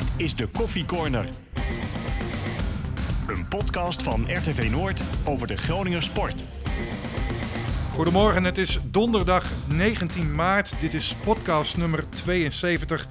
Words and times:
Dit 0.00 0.12
is 0.16 0.36
de 0.36 0.46
Koffie 0.46 0.84
Corner. 0.84 1.24
Een 3.28 3.48
podcast 3.48 4.02
van 4.02 4.26
RTV 4.28 4.70
Noord 4.70 5.02
over 5.26 5.46
de 5.46 5.56
Groninger 5.56 6.02
sport. 6.02 6.48
Goedemorgen, 7.92 8.44
het 8.44 8.58
is 8.58 8.80
donderdag 8.90 9.44
19 9.76 10.34
maart. 10.34 10.80
Dit 10.80 10.94
is 10.94 11.16
podcast 11.24 11.76
nummer 11.76 12.04
72. 12.08 13.06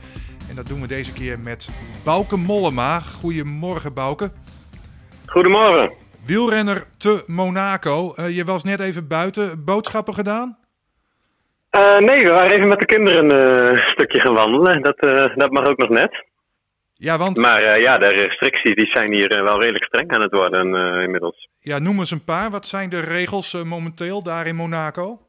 En 0.50 0.56
dat 0.56 0.68
doen 0.68 0.82
we 0.82 0.88
deze 0.88 1.14
keer 1.14 1.39
met 1.39 1.70
Bouke 2.04 2.38
Mollema. 2.38 3.00
Goedemorgen, 3.00 3.94
Bouke. 3.94 4.32
Goedemorgen. 5.26 5.92
Wielrenner 6.26 6.86
te 6.98 7.24
Monaco. 7.28 8.14
Uh, 8.16 8.36
je 8.36 8.44
was 8.44 8.64
net 8.64 8.80
even 8.80 9.08
buiten. 9.08 9.64
Boodschappen 9.66 10.14
gedaan? 10.14 10.58
Uh, 11.71 11.98
nee, 12.00 12.24
we 12.24 12.30
waren 12.30 12.52
even 12.52 12.68
met 12.68 12.80
de 12.80 12.86
kinderen 12.86 13.30
een 13.30 13.74
uh, 13.74 13.88
stukje 13.88 14.20
gaan 14.20 14.34
wandelen. 14.34 14.82
Dat, 14.82 15.00
dat 15.36 15.52
mag 15.52 15.66
ook 15.66 15.78
nog 15.78 15.90
net. 15.90 16.28
Ja, 17.02 17.17
want... 17.17 17.38
Maar 17.38 17.80
ja, 17.80 17.98
de 17.98 18.08
restricties 18.08 18.76
die 18.76 18.89
zijn 18.94 19.13
hier 19.13 19.44
wel 19.44 19.62
redelijk 19.62 19.84
streng 19.84 20.12
aan 20.12 20.21
het 20.21 20.31
worden 20.31 20.73
inmiddels. 21.03 21.49
Ja, 21.59 21.80
noem 21.80 21.99
eens 21.99 22.12
een 22.12 22.23
paar. 22.23 22.49
Wat 22.52 22.66
zijn 22.66 22.90
de 22.90 22.99
regels 22.99 23.63
momenteel 23.63 24.23
daar 24.23 24.48
in 24.48 24.55
Monaco? 24.55 25.20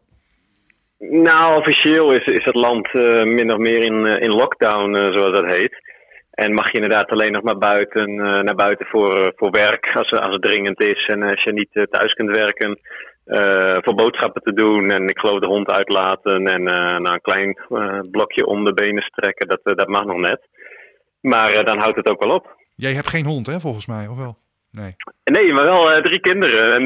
Nou, 0.98 1.58
officieel 1.58 2.12
is, 2.12 2.24
is 2.24 2.44
het 2.44 2.54
land 2.54 2.92
min 3.24 3.52
of 3.52 3.58
meer 3.58 3.82
in, 3.82 4.06
in 4.06 4.30
lockdown, 4.30 4.94
zoals 4.94 5.36
dat 5.36 5.54
heet. 5.54 5.74
En 6.30 6.54
mag 6.54 6.70
je 6.70 6.80
inderdaad 6.80 7.10
alleen 7.10 7.32
nog 7.32 7.42
maar 7.42 7.58
buiten, 7.58 8.14
naar 8.14 8.54
buiten 8.54 8.86
voor, 8.86 9.32
voor 9.36 9.50
werk 9.50 9.90
als, 9.94 10.10
als 10.10 10.34
het 10.34 10.42
dringend 10.42 10.80
is. 10.80 11.06
En 11.06 11.22
als 11.22 11.42
je 11.42 11.52
niet 11.52 11.86
thuis 11.90 12.12
kunt 12.12 12.36
werken, 12.36 12.78
voor 13.84 13.94
boodschappen 13.94 14.42
te 14.42 14.52
doen. 14.52 14.90
En 14.90 15.08
ik 15.08 15.18
geloof 15.18 15.40
de 15.40 15.46
hond 15.46 15.70
uitlaten 15.70 16.46
en 16.46 16.62
nou, 17.02 17.12
een 17.12 17.20
klein 17.20 17.58
blokje 18.10 18.46
om 18.46 18.64
de 18.64 18.74
benen 18.74 19.02
strekken. 19.02 19.48
Dat, 19.48 19.60
dat 19.62 19.88
mag 19.88 20.04
nog 20.04 20.16
net. 20.16 20.40
Maar 21.20 21.64
dan 21.64 21.78
houdt 21.78 21.96
het 21.96 22.08
ook 22.08 22.24
wel 22.24 22.34
op. 22.34 22.56
Jij 22.74 22.92
hebt 22.92 23.08
geen 23.08 23.26
hond, 23.26 23.46
hè, 23.46 23.60
volgens 23.60 23.86
mij, 23.86 24.06
of 24.06 24.16
wel? 24.16 24.38
Nee. 24.70 24.96
Nee, 25.24 25.52
maar 25.52 25.64
wel 25.64 26.02
drie 26.02 26.20
kinderen. 26.20 26.72
En 26.72 26.84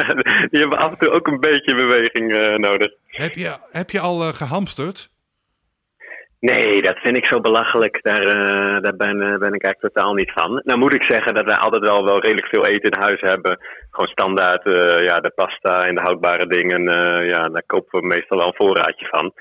die 0.50 0.60
hebben 0.60 0.78
af 0.78 0.90
en 0.90 0.98
toe 0.98 1.10
ook 1.10 1.26
een 1.26 1.40
beetje 1.40 1.74
beweging 1.74 2.56
nodig. 2.58 2.92
Heb 3.06 3.32
je, 3.32 3.56
heb 3.70 3.90
je 3.90 4.00
al 4.00 4.18
gehamsterd? 4.18 5.10
Nee, 6.40 6.82
dat 6.82 6.98
vind 6.98 7.16
ik 7.16 7.26
zo 7.26 7.40
belachelijk. 7.40 7.98
Daar, 8.02 8.24
daar 8.82 8.96
ben, 8.96 9.18
ben 9.18 9.52
ik 9.52 9.62
eigenlijk 9.64 9.94
totaal 9.94 10.14
niet 10.14 10.32
van. 10.32 10.60
Nou 10.64 10.78
moet 10.78 10.94
ik 10.94 11.02
zeggen 11.02 11.34
dat 11.34 11.44
wij 11.44 11.56
altijd 11.56 11.82
wel, 11.82 12.04
wel 12.04 12.20
redelijk 12.20 12.46
veel 12.46 12.66
eten 12.66 12.90
in 12.90 13.00
huis 13.00 13.20
hebben. 13.20 13.58
Gewoon 13.90 14.08
standaard, 14.08 14.62
ja, 15.02 15.20
de 15.20 15.32
pasta 15.34 15.84
en 15.84 15.94
de 15.94 16.02
houdbare 16.02 16.46
dingen. 16.46 16.82
ja, 17.26 17.42
daar 17.42 17.66
kopen 17.66 18.00
we 18.00 18.06
meestal 18.06 18.38
wel 18.38 18.46
een 18.46 18.54
voorraadje 18.56 19.06
van. 19.06 19.32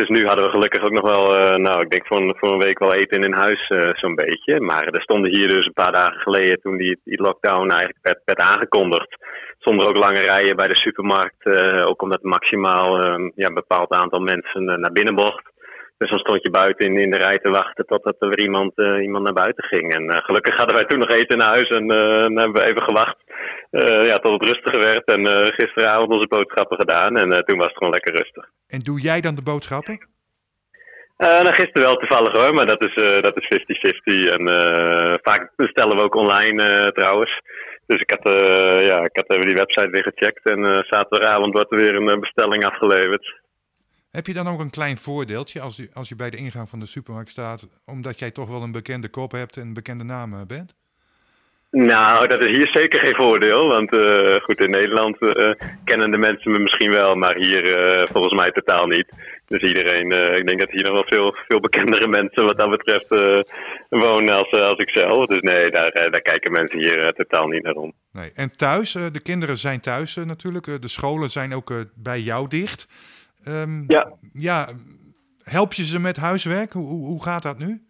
Dus 0.00 0.08
nu 0.08 0.26
hadden 0.26 0.44
we 0.44 0.50
gelukkig 0.50 0.82
ook 0.82 0.98
nog 1.00 1.10
wel, 1.14 1.24
nou 1.58 1.80
ik 1.80 1.90
denk 1.90 2.06
voor 2.06 2.36
voor 2.38 2.52
een 2.52 2.66
week 2.68 2.78
wel 2.78 2.94
eten 2.94 3.22
in 3.22 3.32
huis 3.32 3.66
zo'n 3.92 4.14
beetje. 4.14 4.60
Maar 4.60 4.86
er 4.86 5.02
stonden 5.02 5.36
hier 5.36 5.48
dus 5.48 5.66
een 5.66 5.82
paar 5.82 5.92
dagen 5.92 6.20
geleden 6.20 6.60
toen 6.60 6.76
die, 6.76 7.00
die 7.04 7.22
lockdown 7.22 7.70
eigenlijk 7.70 8.20
werd, 8.24 8.40
aangekondigd. 8.40 9.16
Zonder 9.58 9.88
ook 9.88 9.96
lange 9.96 10.18
rijen 10.18 10.56
bij 10.56 10.66
de 10.66 10.76
supermarkt. 10.76 11.46
ook 11.86 12.02
omdat 12.02 12.22
maximaal 12.22 13.02
ja, 13.34 13.46
een 13.46 13.54
bepaald 13.54 13.90
aantal 13.92 14.20
mensen 14.20 14.64
naar 14.64 14.92
binnen 14.92 15.14
mocht. 15.14 15.44
Dus 15.98 16.10
dan 16.10 16.18
stond 16.18 16.42
je 16.42 16.50
buiten 16.50 16.86
in, 16.86 16.96
in 16.96 17.10
de 17.10 17.18
rij 17.18 17.38
te 17.38 17.50
wachten 17.50 17.86
totdat 17.86 18.16
er 18.18 18.28
weer 18.28 18.40
iemand, 18.40 18.72
iemand 19.00 19.24
naar 19.24 19.42
buiten 19.44 19.64
ging. 19.64 19.94
En 19.94 20.22
gelukkig 20.22 20.56
hadden 20.56 20.76
wij 20.76 20.84
toen 20.84 20.98
nog 20.98 21.10
eten 21.10 21.38
naar 21.38 21.54
huis 21.54 21.68
en 21.68 21.88
hebben 22.38 22.52
we 22.52 22.68
even 22.68 22.82
gewacht 22.82 23.25
ja, 23.70 24.14
tot 24.14 24.40
het 24.40 24.48
rustiger 24.50 24.80
werd. 24.80 25.04
En 25.04 25.52
gisteravond 25.52 26.14
onze 26.14 26.28
boodschappen 26.28 26.78
gedaan 26.78 27.16
en 27.16 27.44
toen 27.44 27.58
was 27.58 27.66
het 27.66 27.76
gewoon 27.76 27.92
lekker 27.92 28.14
rustig. 28.14 28.44
En 28.68 28.80
doe 28.80 29.00
jij 29.00 29.20
dan 29.20 29.34
de 29.34 29.42
boodschappen? 29.42 30.08
nou, 31.16 31.54
gisteren 31.54 31.82
wel 31.82 31.96
toevallig 31.96 32.32
hoor, 32.32 32.54
maar 32.54 32.66
dat 32.66 32.84
is, 32.84 32.94
dat 33.20 33.36
is 33.36 33.46
50-50. 34.26 34.32
En 34.36 34.48
vaak 35.22 35.52
bestellen 35.56 35.96
we 35.96 36.02
ook 36.02 36.14
online 36.14 36.90
trouwens. 36.94 37.40
Dus 37.86 38.00
ik 38.00 38.10
had, 38.10 38.32
ja, 38.82 39.04
ik 39.04 39.16
had 39.16 39.30
even 39.30 39.46
die 39.46 39.54
website 39.54 39.90
weer 39.90 40.02
gecheckt 40.02 40.50
en 40.50 40.84
zaterdagavond 40.88 41.52
wordt 41.52 41.72
er 41.72 41.78
weer 41.78 41.94
een 41.94 42.20
bestelling 42.20 42.64
afgeleverd. 42.64 43.44
Heb 44.10 44.26
je 44.26 44.34
dan 44.34 44.48
ook 44.48 44.60
een 44.60 44.70
klein 44.70 44.96
voordeeltje 44.96 45.60
als 45.60 45.76
je, 45.76 45.88
als 45.92 46.08
je 46.08 46.16
bij 46.16 46.30
de 46.30 46.36
ingang 46.36 46.68
van 46.68 46.78
de 46.78 46.86
supermarkt 46.86 47.30
staat, 47.30 47.82
omdat 47.86 48.18
jij 48.18 48.30
toch 48.30 48.48
wel 48.48 48.62
een 48.62 48.72
bekende 48.72 49.08
kop 49.08 49.32
hebt 49.32 49.56
en 49.56 49.62
een 49.62 49.74
bekende 49.74 50.04
naam 50.04 50.46
bent? 50.46 50.74
Nou, 51.70 52.26
dat 52.26 52.44
is 52.44 52.56
hier 52.56 52.68
zeker 52.72 53.00
geen 53.00 53.14
voordeel. 53.14 53.68
Want 53.68 53.94
uh, 53.94 54.34
goed, 54.34 54.60
in 54.60 54.70
Nederland 54.70 55.16
uh, 55.22 55.50
kennen 55.84 56.10
de 56.10 56.18
mensen 56.18 56.50
me 56.50 56.58
misschien 56.58 56.90
wel, 56.90 57.14
maar 57.14 57.36
hier 57.36 57.64
uh, 57.78 58.06
volgens 58.12 58.34
mij 58.34 58.50
totaal 58.50 58.86
niet. 58.86 59.12
Dus 59.46 59.62
iedereen, 59.62 60.36
ik 60.36 60.46
denk 60.46 60.60
dat 60.60 60.70
hier 60.70 60.82
nog 60.82 60.92
wel 60.92 61.18
veel, 61.18 61.36
veel 61.48 61.60
bekendere 61.60 62.08
mensen 62.18 62.44
wat 62.44 62.58
dat 62.58 62.70
betreft 62.70 63.08
wonen 63.88 64.36
als, 64.36 64.50
als 64.50 64.78
ik 64.78 64.90
zelf. 64.90 65.26
Dus 65.26 65.40
nee, 65.40 65.70
daar, 65.70 65.92
daar 65.92 66.20
kijken 66.20 66.52
mensen 66.52 66.78
hier 66.78 67.12
totaal 67.12 67.46
niet 67.46 67.62
naar 67.62 67.74
om. 67.74 67.92
Nee. 68.12 68.30
En 68.34 68.56
thuis, 68.56 68.92
de 68.92 69.20
kinderen 69.22 69.56
zijn 69.56 69.80
thuis 69.80 70.14
natuurlijk. 70.14 70.82
de 70.82 70.88
scholen 70.88 71.30
zijn 71.30 71.54
ook 71.54 71.72
bij 71.94 72.20
jou 72.20 72.48
dicht. 72.48 72.86
Um, 73.48 73.84
ja. 73.88 74.12
ja. 74.32 74.68
Help 75.42 75.72
je 75.72 75.84
ze 75.84 76.00
met 76.00 76.16
huiswerk? 76.16 76.72
Hoe, 76.72 77.06
hoe 77.06 77.22
gaat 77.22 77.42
dat 77.42 77.58
nu? 77.58 77.85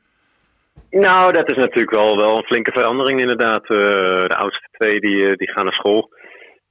Nou, 0.90 1.32
dat 1.32 1.50
is 1.50 1.56
natuurlijk 1.56 1.94
wel, 1.94 2.16
wel 2.16 2.36
een 2.36 2.44
flinke 2.44 2.72
verandering 2.72 3.20
inderdaad. 3.20 3.70
Uh, 3.70 3.78
de 4.26 4.36
oudste 4.36 4.68
twee 4.70 5.00
die, 5.00 5.26
eh, 5.26 5.36
die 5.36 5.50
gaan 5.50 5.64
naar 5.64 5.72
school. 5.72 6.14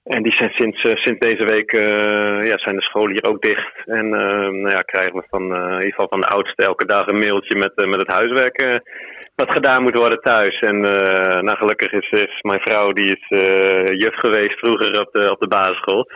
En 0.03 0.23
die 0.23 0.33
zijn 0.33 0.51
sinds, 0.51 0.83
uh, 0.83 0.95
sinds 0.95 1.19
deze 1.19 1.45
week 1.45 1.71
ja, 2.45 2.57
zijn 2.57 2.75
de 2.75 2.81
scholen 2.81 3.11
hier 3.11 3.29
ook 3.29 3.41
dicht. 3.41 3.73
En 3.85 4.13
ehm, 4.13 4.61
nou 4.61 4.69
ja, 4.69 4.81
krijgen 4.81 5.13
we 5.13 5.23
van, 5.29 5.55
in 5.55 5.73
ieder 5.73 5.89
geval 5.89 6.07
van 6.09 6.21
de 6.21 6.27
oudste 6.27 6.63
elke 6.63 6.85
dag 6.85 7.07
een 7.07 7.19
mailtje 7.19 7.55
met, 7.57 7.71
met 7.75 7.99
het 7.99 8.11
huiswerk 8.11 8.81
wat 9.35 9.51
gedaan 9.51 9.83
moet 9.83 9.97
worden 9.97 10.21
thuis. 10.21 10.59
En 10.59 10.79
nou, 11.45 11.57
gelukkig 11.57 11.91
is, 11.91 12.09
is 12.09 12.41
mijn 12.41 12.61
vrouw, 12.61 12.91
die 12.91 13.17
is 13.17 13.25
juf 13.97 14.15
geweest 14.15 14.59
vroeger 14.59 14.99
op 15.01 15.09
de, 15.11 15.31
op 15.31 15.39
de 15.39 15.47
basisschool. 15.47 16.09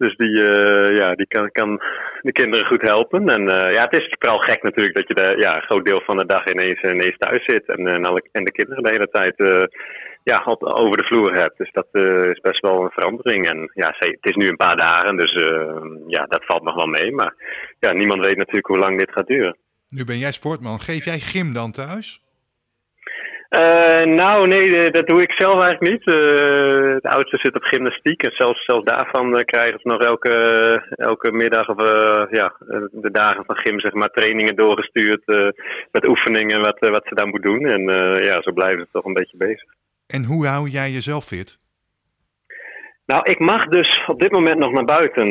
Dus 0.00 0.16
die, 0.16 0.36
uh, 0.36 0.96
ja, 0.96 1.14
die 1.14 1.26
kan, 1.26 1.50
kan 1.50 1.80
de 2.20 2.32
kinderen 2.32 2.66
goed 2.66 2.82
helpen. 2.82 3.28
En 3.28 3.42
uh, 3.42 3.72
ja, 3.72 3.82
het 3.82 3.96
is 3.96 4.16
vooral 4.18 4.38
gek 4.38 4.62
natuurlijk 4.62 4.96
dat 4.96 5.08
je 5.08 5.14
de, 5.14 5.36
ja, 5.38 5.56
een 5.56 5.68
groot 5.68 5.84
deel 5.84 6.02
van 6.04 6.16
de 6.16 6.26
dag 6.26 6.44
ineens, 6.46 6.80
ineens 6.82 7.18
thuis 7.18 7.44
zit. 7.44 7.66
En, 7.66 7.86
en, 7.86 8.04
alle, 8.04 8.22
en 8.32 8.44
de 8.44 8.52
kinderen 8.52 8.82
de 8.82 8.90
hele 8.90 9.08
tijd 9.08 9.34
uh, 9.36 9.62
ja, 10.22 10.42
over 10.58 10.96
de 10.96 11.04
vloer 11.04 11.32
hebt. 11.34 11.58
Dus 11.58 11.72
dat 11.72 11.88
is 12.32 12.40
best 12.40 12.60
wel 12.60 12.82
een 12.82 12.90
verandering. 12.90 13.48
En 13.48 13.70
ja, 13.74 13.94
het 13.98 14.30
is 14.32 14.34
nu 14.34 14.48
een 14.48 14.64
paar 14.66 14.76
dagen, 14.76 15.16
dus 15.16 15.32
ja, 16.06 16.24
dat 16.24 16.44
valt 16.44 16.62
nog 16.62 16.74
wel 16.74 16.86
mee. 16.86 17.12
Maar 17.12 17.34
ja, 17.78 17.92
niemand 17.92 18.24
weet 18.24 18.36
natuurlijk 18.36 18.66
hoe 18.66 18.78
lang 18.78 18.98
dit 18.98 19.10
gaat 19.12 19.26
duren. 19.26 19.56
Nu 19.88 20.04
ben 20.04 20.18
jij 20.18 20.32
sportman. 20.32 20.80
Geef 20.80 21.04
jij 21.04 21.18
gym 21.18 21.52
dan 21.52 21.72
thuis? 21.72 22.22
Uh, 23.50 24.04
nou, 24.04 24.48
nee, 24.48 24.90
dat 24.90 25.06
doe 25.06 25.22
ik 25.22 25.32
zelf 25.32 25.62
eigenlijk 25.62 25.92
niet. 25.92 26.06
Uh, 26.06 26.14
de 27.00 27.08
oudste 27.08 27.38
zit 27.40 27.56
op 27.56 27.62
gymnastiek 27.62 28.22
en 28.22 28.32
zelfs, 28.32 28.64
zelfs 28.64 28.84
daarvan 28.84 29.44
krijgen 29.44 29.80
ze 29.80 29.88
nog 29.88 30.00
elke, 30.00 30.34
elke 30.90 31.32
middag 31.32 31.68
of 31.68 31.82
ja, 32.30 32.54
de 32.90 33.10
dagen 33.12 33.44
van 33.44 33.56
gym, 33.56 33.80
zeg 33.80 33.92
maar, 33.92 34.08
trainingen 34.08 34.56
doorgestuurd 34.56 35.22
met 35.90 36.08
oefeningen 36.08 36.60
wat, 36.60 36.78
wat 36.78 37.06
ze 37.06 37.14
daar 37.14 37.26
moet 37.26 37.42
doen. 37.42 37.66
En 37.66 37.82
ja, 38.24 38.42
zo 38.42 38.52
blijven 38.52 38.80
ze 38.80 38.88
toch 38.92 39.04
een 39.04 39.12
beetje 39.12 39.36
bezig. 39.36 39.68
En 40.06 40.24
hoe 40.24 40.46
hou 40.46 40.68
jij 40.68 40.90
jezelf 40.90 41.24
fit? 41.24 41.58
Nou, 43.06 43.22
ik 43.30 43.38
mag 43.38 43.64
dus 43.64 44.04
op 44.06 44.20
dit 44.20 44.32
moment 44.32 44.58
nog 44.58 44.72
naar 44.72 44.84
buiten. 44.84 45.26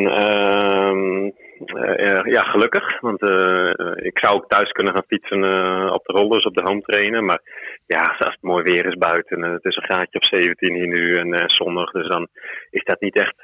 Ehm, 1.65 2.27
uh, 2.27 2.33
ja, 2.33 2.43
gelukkig. 2.43 2.99
Want 2.99 3.21
uh, 3.21 3.71
ik 3.95 4.19
zou 4.19 4.35
ook 4.35 4.49
thuis 4.49 4.71
kunnen 4.71 4.93
gaan 4.93 5.03
fietsen 5.07 5.43
uh, 5.43 5.91
op 5.93 6.05
de 6.05 6.13
rollers, 6.13 6.45
op 6.45 6.55
de 6.55 6.63
home 6.63 6.81
trainen. 6.81 7.25
Maar 7.25 7.41
ja, 7.85 7.99
als 8.17 8.33
het 8.33 8.41
mooi 8.41 8.63
weer 8.63 8.85
is 8.85 8.97
buiten, 8.97 9.41
het 9.41 9.65
is 9.65 9.75
een 9.75 9.83
graadje 9.83 10.19
of 10.19 10.27
17 10.27 10.73
hier 10.73 10.87
nu 10.87 11.15
en 11.15 11.43
zonnig. 11.45 11.91
Dus 11.91 12.07
dan 12.07 12.27
is 12.69 12.83
dat 12.83 13.01
niet 13.01 13.15
echt, 13.15 13.41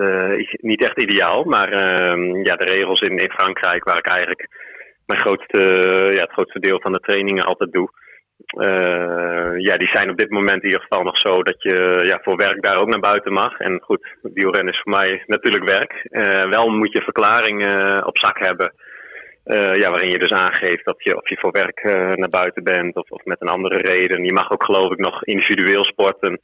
niet 0.62 0.84
echt 0.84 1.02
ideaal. 1.02 1.44
Maar 1.44 1.72
ehm, 1.72 2.36
ja, 2.36 2.56
de 2.56 2.66
regels 2.66 3.02
in, 3.02 3.18
in 3.18 3.32
Frankrijk, 3.32 3.84
waar 3.84 3.98
ik 3.98 4.08
eigenlijk 4.08 4.48
mijn 5.06 5.20
grootste, 5.20 5.60
ja, 6.14 6.22
het 6.22 6.32
grootste 6.32 6.60
deel 6.60 6.80
van 6.82 6.94
de 6.94 7.00
trainingen 7.00 7.46
altijd 7.46 7.72
doe. 7.72 7.90
Uh, 8.38 9.58
ja, 9.58 9.78
die 9.78 9.88
zijn 9.92 10.10
op 10.10 10.18
dit 10.18 10.30
moment 10.30 10.64
in 10.64 10.66
ieder 10.66 10.82
geval 10.82 11.04
nog 11.04 11.18
zo 11.18 11.44
dat 11.44 11.62
je 11.62 12.02
ja, 12.06 12.20
voor 12.24 12.36
werk 12.36 12.62
daar 12.62 12.78
ook 12.78 12.88
naar 12.88 13.00
buiten 13.00 13.34
mag. 13.34 13.60
En 13.60 13.80
goed, 13.82 14.08
wielrennen 14.22 14.74
is 14.74 14.82
voor 14.84 14.92
mij 14.92 15.24
natuurlijk 15.26 15.70
werk. 15.70 16.08
Uh, 16.10 16.52
wel 16.52 16.70
moet 16.70 16.92
je 16.92 17.02
verklaring 17.02 17.66
uh, 17.66 17.98
op 18.06 18.18
zak 18.18 18.40
hebben. 18.40 18.74
ja, 19.82 19.90
waarin 19.90 20.12
je 20.12 20.20
dus 20.20 20.32
aangeeft 20.32 20.86
dat 20.86 20.96
je, 20.98 21.18
of 21.18 21.30
je 21.30 21.38
voor 21.38 21.52
werk 21.52 21.84
naar 22.16 22.30
buiten 22.30 22.64
bent 22.64 22.96
of, 22.96 23.10
of 23.10 23.26
met 23.26 23.42
een 23.42 23.48
andere 23.48 23.78
reden. 23.78 24.24
Je 24.24 24.34
mag 24.34 24.52
ook 24.52 24.64
geloof 24.64 24.92
ik 24.92 24.98
nog 24.98 25.24
individueel 25.24 25.84
sporten. 25.84 26.42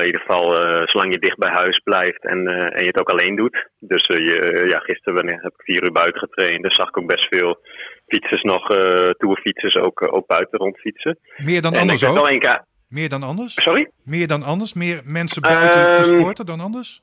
in 0.00 0.06
ieder 0.06 0.20
geval 0.20 0.56
zolang 0.86 1.12
je 1.12 1.20
dicht 1.20 1.38
bij 1.38 1.52
huis 1.52 1.78
blijft 1.84 2.24
en, 2.24 2.46
en 2.46 2.80
je 2.80 2.86
het 2.92 3.00
ook 3.00 3.10
alleen 3.10 3.36
doet. 3.36 3.66
Dus 3.78 4.06
je, 4.06 4.64
ja, 4.68 4.78
gisteren 4.78 5.28
heb 5.28 5.52
ik 5.56 5.64
vier 5.64 5.82
uur 5.82 5.92
buiten 5.92 6.20
getraind. 6.20 6.62
Dus 6.62 6.76
zag 6.76 6.88
ik 6.88 6.98
ook 6.98 7.06
best 7.06 7.26
veel 7.28 7.60
fietsers 8.10 8.42
nog, 8.42 8.70
uh, 8.70 8.78
tourfietsers 9.18 9.76
ook, 9.76 10.00
uh, 10.00 10.12
ook 10.12 10.26
buiten 10.26 10.58
rondfietsen. 10.58 11.18
Meer 11.36 11.62
dan 11.62 11.74
anders 11.74 12.04
ook? 12.04 12.26
Keer... 12.26 12.64
Meer 12.88 13.08
dan 13.08 13.22
anders? 13.22 13.54
Sorry? 13.54 13.90
Meer 14.04 14.26
dan 14.26 14.42
anders? 14.42 14.74
Meer 14.74 15.00
mensen 15.04 15.42
buiten 15.42 15.90
um, 15.90 15.96
te 15.96 16.02
ehm, 16.02 16.18
sporten 16.18 16.46
dan 16.46 16.60
anders? 16.60 17.02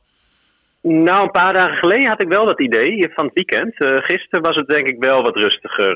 Nou, 0.82 1.24
een 1.24 1.32
paar 1.32 1.54
dagen 1.54 1.78
geleden 1.78 2.08
had 2.08 2.22
ik 2.22 2.28
wel 2.28 2.46
dat 2.46 2.60
idee 2.60 3.12
van 3.14 3.26
het 3.26 3.34
weekend. 3.34 3.82
Uh, 3.82 3.98
gisteren 3.98 4.42
was 4.42 4.56
het 4.56 4.68
denk 4.68 4.88
ik 4.88 5.04
wel 5.04 5.24
wat 5.24 5.36
rustiger. 5.36 5.94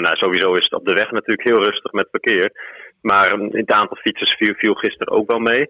nou, 0.00 0.16
sowieso 0.16 0.52
is 0.52 0.64
het 0.64 0.72
op 0.72 0.84
de 0.84 0.92
weg 0.92 1.10
natuurlijk 1.10 1.48
heel 1.48 1.64
rustig 1.64 1.92
met 1.92 2.08
verkeer. 2.10 2.52
Maar 3.00 3.30
het 3.30 3.72
aantal 3.72 3.96
fietsers 3.96 4.34
viel, 4.38 4.54
viel 4.54 4.74
gisteren 4.74 5.12
ook 5.12 5.30
wel 5.30 5.40
mee. 5.40 5.68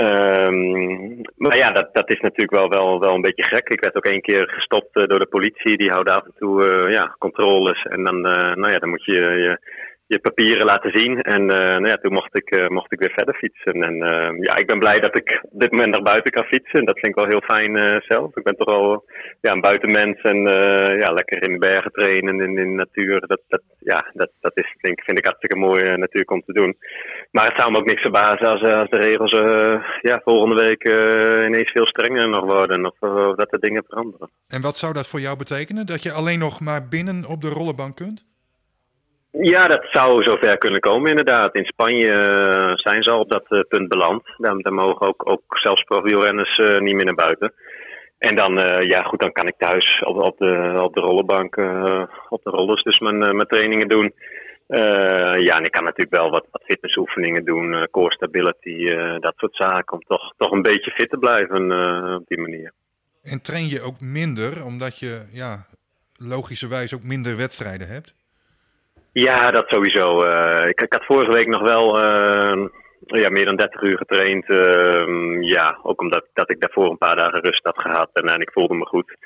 Um, 0.00 1.20
maar 1.36 1.56
ja, 1.56 1.70
dat, 1.70 1.88
dat 1.94 2.10
is 2.10 2.20
natuurlijk 2.20 2.58
wel, 2.58 2.68
wel, 2.68 3.00
wel 3.00 3.14
een 3.14 3.20
beetje 3.20 3.44
gek. 3.44 3.68
Ik 3.68 3.80
werd 3.80 3.96
ook 3.96 4.04
één 4.04 4.20
keer 4.20 4.48
gestopt 4.48 4.94
door 4.94 5.18
de 5.18 5.26
politie. 5.30 5.76
Die 5.76 5.90
houden 5.90 6.14
af 6.14 6.24
en 6.24 6.34
toe 6.38 6.64
uh, 6.64 6.92
ja, 6.92 7.16
controles. 7.18 7.82
En 7.82 8.04
dan, 8.04 8.16
uh, 8.16 8.54
nou 8.54 8.70
ja, 8.70 8.78
dan 8.78 8.88
moet 8.88 9.04
je 9.04 9.12
je 9.14 9.58
je 10.08 10.18
papieren 10.18 10.64
laten 10.64 10.98
zien. 10.98 11.22
En 11.22 11.42
uh, 11.42 11.48
nou 11.48 11.86
ja, 11.86 11.96
toen 11.96 12.12
mocht 12.12 12.36
ik, 12.36 12.54
uh, 12.54 12.66
mocht 12.66 12.92
ik 12.92 12.98
weer 12.98 13.12
verder 13.16 13.34
fietsen. 13.34 13.82
En 13.88 13.94
uh, 13.94 14.44
ja, 14.46 14.56
ik 14.56 14.66
ben 14.66 14.78
blij 14.78 15.00
dat 15.00 15.16
ik 15.18 15.40
op 15.42 15.60
dit 15.60 15.70
moment 15.70 15.90
naar 15.90 16.12
buiten 16.12 16.32
kan 16.32 16.44
fietsen. 16.44 16.84
Dat 16.84 16.98
vind 16.98 17.12
ik 17.12 17.20
wel 17.22 17.32
heel 17.32 17.56
fijn 17.56 18.02
zelf. 18.06 18.36
Ik 18.36 18.42
ben 18.44 18.56
toch 18.56 18.68
al 18.68 19.04
ja, 19.40 19.52
een 19.52 19.60
buitenmens 19.60 20.20
en 20.20 20.42
ja, 21.02 21.12
lekker 21.12 21.42
in 21.42 21.52
de 21.52 21.58
bergen 21.58 21.92
trainen 21.92 22.40
in, 22.40 22.58
in 22.58 22.70
de 22.70 22.84
natuur. 22.84 23.20
Dat, 23.26 23.40
dat, 23.48 23.62
ja, 23.78 24.10
dat, 24.12 24.30
dat 24.40 24.56
is, 24.56 24.74
vind, 24.78 25.00
vind 25.04 25.18
ik 25.18 25.24
hartstikke 25.24 25.56
mooi 25.56 25.82
natuurlijk 25.84 26.30
om 26.30 26.42
te 26.42 26.52
doen. 26.52 26.76
Maar 27.30 27.44
het 27.44 27.58
zou 27.58 27.70
me 27.70 27.78
ook 27.78 27.86
niks 27.86 28.02
verbazen 28.02 28.48
als, 28.48 28.62
als 28.62 28.90
de 28.90 28.98
regels 28.98 29.32
ja, 30.00 30.20
volgende 30.24 30.62
week 30.62 30.84
ineens 31.46 31.70
veel 31.70 31.86
strenger 31.86 32.28
nog 32.28 32.44
worden. 32.44 32.86
Of, 32.86 33.00
of 33.00 33.36
dat 33.36 33.50
de 33.50 33.58
dingen 33.58 33.84
veranderen. 33.88 34.30
En 34.48 34.60
wat 34.60 34.76
zou 34.76 34.92
dat 34.92 35.06
voor 35.08 35.20
jou 35.20 35.36
betekenen? 35.36 35.86
Dat 35.86 36.02
je 36.02 36.12
alleen 36.12 36.38
nog 36.38 36.60
maar 36.60 36.88
binnen 36.88 37.26
op 37.26 37.40
de 37.40 37.48
rollenbank 37.48 37.96
kunt? 37.96 38.27
Ja, 39.30 39.66
dat 39.66 39.86
zou 39.90 40.22
zover 40.22 40.58
kunnen 40.58 40.80
komen 40.80 41.10
inderdaad. 41.10 41.54
In 41.54 41.64
Spanje 41.64 42.06
uh, 42.06 42.72
zijn 42.74 43.02
ze 43.02 43.10
al 43.10 43.20
op 43.20 43.30
dat 43.30 43.44
uh, 43.48 43.60
punt 43.68 43.88
beland. 43.88 44.22
Daar, 44.36 44.72
mogen 44.72 45.06
ook, 45.06 45.30
ook 45.30 45.42
zelfs 45.58 45.82
profielrenners 45.82 46.58
uh, 46.58 46.78
niet 46.78 46.94
meer 46.94 47.04
naar 47.04 47.14
buiten. 47.14 47.52
En 48.18 48.36
dan, 48.36 48.54
ja 48.80 49.02
goed, 49.02 49.20
dan 49.20 49.32
kan 49.32 49.46
ik 49.46 49.54
thuis 49.58 50.02
op, 50.04 50.16
op, 50.16 50.38
de, 50.38 50.80
op 50.82 50.94
de 50.94 51.00
rollenbank, 51.00 51.56
op 52.28 52.42
de 52.42 52.50
rollers 52.50 52.82
dus 52.82 52.98
mijn, 52.98 53.18
mijn 53.18 53.46
trainingen 53.46 53.88
doen. 53.88 54.14
ja, 55.38 55.56
en 55.56 55.64
ik 55.64 55.70
kan 55.70 55.84
natuurlijk 55.84 56.16
wel 56.16 56.30
wat, 56.30 56.46
wat 56.50 56.62
fitnessoefeningen 56.64 57.44
doen, 57.44 57.88
core 57.90 58.14
stability, 58.14 58.86
dat 59.20 59.32
soort 59.36 59.56
zaken. 59.56 59.92
Om 59.92 60.00
toch, 60.00 60.32
toch 60.36 60.50
een 60.50 60.62
beetje 60.62 60.90
fit 60.90 61.10
te 61.10 61.18
blijven 61.18 61.72
op 62.16 62.26
die 62.26 62.40
manier. 62.40 62.72
En 63.22 63.42
train 63.42 63.68
je 63.68 63.82
ook 63.82 64.00
minder, 64.00 64.64
omdat 64.64 64.98
je 64.98 65.22
ja, 65.32 65.66
logischerwijs 66.16 66.94
ook 66.94 67.02
minder 67.02 67.36
wedstrijden 67.36 67.88
hebt? 67.88 68.14
Ja, 69.26 69.50
dat 69.50 69.68
sowieso. 69.68 70.24
Uh, 70.24 70.68
ik, 70.68 70.80
ik, 70.80 70.92
had 70.92 71.04
vorige 71.04 71.32
week 71.32 71.46
nog 71.46 71.62
wel 71.62 72.04
uh, 72.04 72.66
ja, 73.06 73.28
meer 73.30 73.44
dan 73.44 73.56
30 73.56 73.82
uur 73.82 73.96
getraind. 73.96 74.48
Uh, 74.48 75.42
ja, 75.42 75.78
ook 75.82 76.00
omdat 76.00 76.24
dat 76.32 76.50
ik 76.50 76.60
daarvoor 76.60 76.90
een 76.90 76.98
paar 76.98 77.16
dagen 77.16 77.40
rust 77.40 77.64
had 77.64 77.80
gehad 77.80 78.10
en, 78.12 78.28
en 78.28 78.40
ik 78.40 78.52
voelde 78.52 78.74
me 78.74 78.84
goed. 78.86 79.16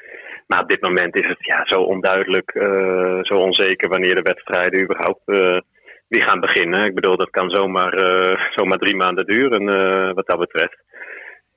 Maar 0.47 0.61
op 0.61 0.69
dit 0.69 0.83
moment 0.83 1.17
is 1.17 1.27
het 1.29 1.39
ja, 1.39 1.65
zo 1.65 1.81
onduidelijk, 1.81 2.51
eh, 2.51 3.19
zo 3.21 3.35
onzeker 3.35 3.89
wanneer 3.89 4.15
de 4.15 4.23
wedstrijden 4.23 4.83
überhaupt 4.83 5.25
weer 6.09 6.23
gaan 6.23 6.41
beginnen. 6.41 6.85
Ik 6.85 6.95
bedoel, 6.95 7.17
dat 7.17 7.31
kan 7.31 7.51
zomaar, 7.51 7.95
zomaar 8.57 8.79
drie 8.79 8.97
maanden 8.97 9.27
duren 9.27 9.65
wat 10.15 10.27
dat 10.27 10.39
betreft. 10.39 10.77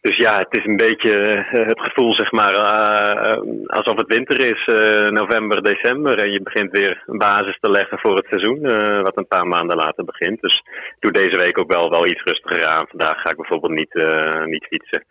Dus 0.05 0.17
ja, 0.17 0.37
het 0.37 0.57
is 0.57 0.65
een 0.65 0.77
beetje 0.87 1.13
eh, 1.19 1.67
het 1.67 1.81
gevoel, 1.81 2.13
zeg 2.15 2.31
maar, 2.31 2.53
uh, 2.53 3.13
uh, 3.27 3.67
alsof 3.67 3.95
het 3.97 4.13
winter 4.13 4.39
is, 4.39 4.61
november, 5.11 5.63
december. 5.63 6.17
En 6.17 6.31
je 6.31 6.41
begint 6.41 6.71
weer 6.71 7.03
een 7.05 7.17
basis 7.17 7.57
te 7.59 7.71
leggen 7.71 7.99
voor 7.99 8.15
het 8.15 8.25
seizoen, 8.29 8.61
wat 9.03 9.17
een 9.17 9.27
paar 9.27 9.47
maanden 9.47 9.77
later 9.77 10.05
begint. 10.05 10.41
Dus 10.41 10.63
doe 10.99 11.11
deze 11.11 11.37
week 11.37 11.59
ook 11.59 11.73
wel, 11.73 11.89
wel 11.89 12.07
iets 12.07 12.23
rustiger 12.23 12.65
aan. 12.65 12.87
Vandaag 12.87 13.21
ga 13.21 13.29
ik 13.29 13.35
bijvoorbeeld 13.35 13.73
niet, 13.73 13.93
niet 14.45 14.65
fietsen. 14.65 15.05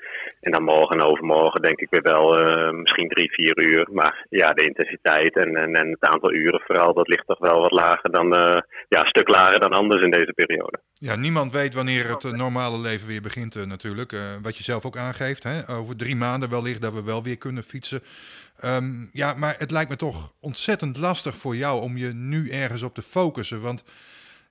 En 0.45 0.53
dan 0.53 0.63
morgen 0.63 0.99
en 0.99 1.07
overmorgen 1.07 1.63
denk 1.63 1.81
ik 1.81 1.91
weer 1.91 2.03
wel 2.03 2.29
misschien 2.73 3.09
drie, 3.09 3.33
vier 3.33 3.59
uur. 3.59 3.89
Maar 3.93 4.27
ja, 4.29 4.53
de 4.53 4.65
intensiteit 4.65 5.37
en, 5.37 5.57
en, 5.57 5.75
en, 5.75 5.91
het 5.91 6.05
aantal 6.05 6.33
uren 6.33 6.61
vooral, 6.61 6.95
dat 6.95 7.09
ligt 7.09 7.27
toch 7.27 7.39
wel 7.39 7.61
wat 7.61 7.73
lager 7.73 8.11
dan, 8.11 8.29
ja, 8.89 9.01
een 9.01 9.07
stuk 9.07 9.29
lager 9.29 9.61
dan 9.61 9.73
anders 9.73 10.03
in 10.03 10.11
deze 10.11 10.33
periode. 10.33 10.79
Ja, 10.93 11.17
niemand 11.17 11.53
weet 11.53 11.75
wanneer 11.75 12.09
het 12.09 12.37
normale 12.37 12.79
leven 12.79 13.09
weer 13.09 13.23
begint 13.23 13.67
natuurlijk. 13.67 14.17
wat 14.43 14.57
je 14.57 14.63
zelf 14.63 14.85
ook 14.85 14.97
aangeeft. 14.97 15.43
Hè? 15.43 15.69
Over 15.69 15.97
drie 15.97 16.17
maanden 16.17 16.51
wellicht 16.51 16.83
dat 16.83 16.93
we 16.93 17.05
wel 17.05 17.23
weer 17.23 17.39
kunnen 17.39 17.63
fietsen. 17.63 18.01
Um, 18.65 19.09
ja, 19.13 19.35
maar 19.35 19.55
het 19.59 19.71
lijkt 19.71 19.91
me 19.91 19.97
toch 19.97 20.33
ontzettend 20.41 20.97
lastig 20.97 21.37
voor 21.37 21.57
jou 21.57 21.83
om 21.83 21.97
je 21.97 22.13
nu 22.13 22.51
ergens 22.51 22.83
op 22.83 22.95
te 22.95 23.03
focussen. 23.03 23.63
Want 23.63 23.85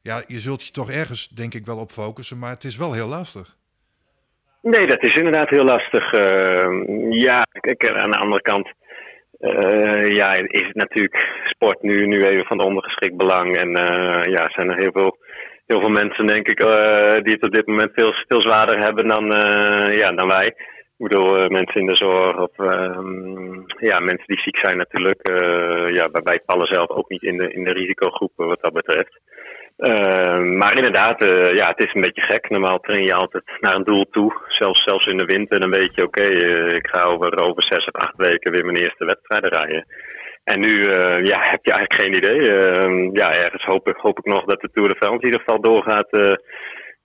ja, 0.02 0.24
je 0.28 0.40
zult 0.40 0.64
je 0.64 0.72
toch 0.72 0.92
ergens, 0.92 1.28
denk 1.28 1.54
ik, 1.54 1.66
wel 1.66 1.78
op 1.78 1.92
focussen, 1.92 2.40
maar 2.40 2.50
het 2.50 2.64
is 2.64 2.78
wel 2.78 2.94
heel 2.94 3.08
lastig. 3.08 3.56
Nee, 4.64 4.88
dat 4.88 5.04
is 5.04 5.14
inderdaad 5.14 5.50
heel 5.50 5.64
lastig. 5.64 6.14
Uh, 6.14 7.20
ja, 7.20 7.46
kijk, 7.52 7.90
aan 7.90 8.12
de 8.12 8.18
andere 8.18 8.42
kant 8.42 8.72
uh, 9.40 10.10
ja, 10.10 10.34
is 10.34 10.68
het 10.68 10.76
natuurlijk 10.76 11.28
sport 11.46 11.82
nu, 11.82 12.08
nu 12.08 12.26
even 12.26 12.46
van 12.46 12.64
ondergeschikt 12.64 13.18
belang. 13.18 13.58
En 13.58 13.70
uh, 13.70 14.24
ja, 14.24 14.50
zijn 14.50 14.70
er 14.70 14.78
heel 14.78 14.92
veel 14.92 15.18
heel 15.66 15.80
veel 15.80 15.90
mensen, 15.90 16.28
denk 16.28 16.48
ik, 16.48 16.58
die 17.24 17.34
het 17.34 17.46
op 17.46 17.54
dit 17.54 17.68
moment 17.68 17.92
veel, 17.94 18.14
veel 18.28 18.42
zwaarder 18.42 18.78
hebben 18.78 19.08
dan, 19.08 19.26
ja, 19.92 20.12
dan 20.12 20.28
wij. 20.28 20.46
Ik 20.98 21.10
bedoel, 21.10 21.50
mensen 21.50 21.82
in 21.82 21.88
de 21.88 21.96
zorg 21.96 22.38
of 22.38 22.58
ehm, 22.58 23.54
ja, 23.78 24.00
mensen 24.00 24.28
die 24.28 24.40
ziek 24.40 24.58
zijn 24.58 24.78
natuurlijk. 24.78 25.22
ja, 25.96 26.10
wij 26.24 26.42
vallen 26.46 26.68
zelf 26.68 26.90
ook 26.90 27.10
niet 27.10 27.24
in 27.24 27.38
de, 27.38 27.54
in 27.54 27.64
de 27.64 27.72
risicogroepen 27.72 28.48
wat 28.48 28.62
dat 28.62 28.74
betreft. 28.74 29.20
Ehm, 29.78 30.58
maar 30.58 30.76
inderdaad, 30.78 31.20
ja, 31.60 31.68
het 31.68 31.80
is 31.86 31.94
een 31.94 32.02
beetje 32.02 32.22
gek. 32.22 32.50
Normaal 32.50 32.80
train 32.80 33.04
je 33.04 33.14
altijd 33.14 33.44
naar 33.60 33.76
een 33.76 33.84
doel 33.84 34.06
toe. 34.12 34.34
Zelfs, 34.48 34.84
zelfs 34.84 35.06
in 35.06 35.18
de 35.18 35.26
winter, 35.26 35.60
dan 35.60 35.70
weet 35.70 35.96
je, 35.96 36.04
oké, 36.04 36.28
ik 36.76 36.88
ga 36.88 37.04
over, 37.04 37.38
over 37.48 37.64
zes 37.64 37.86
of 37.86 38.02
acht 38.02 38.16
weken 38.16 38.52
weer 38.52 38.66
mijn 38.66 38.78
eerste 38.78 39.06
wedstrijden 39.06 39.50
rijden. 39.50 39.86
En 40.44 40.60
nu 40.60 40.74
uh, 40.74 41.26
ja, 41.26 41.40
heb 41.40 41.66
je 41.66 41.72
eigenlijk 41.72 42.02
geen 42.02 42.18
idee. 42.18 42.40
Uh, 42.40 43.10
ja, 43.14 43.34
ergens 43.34 43.64
hoop, 43.64 43.88
ik, 43.88 43.96
hoop 43.98 44.18
ik 44.18 44.26
nog 44.26 44.46
dat 44.46 44.62
de 44.62 44.70
Tour 44.74 44.90
de 44.90 44.96
France 44.96 45.20
in 45.20 45.26
ieder 45.26 45.40
geval 45.40 45.62
doorgaat 45.62 46.10